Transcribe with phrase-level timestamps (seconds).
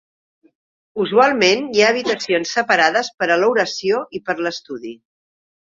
[1.03, 4.99] Usualment hi ha habitacions separades per a l'oració i per a l'estudi.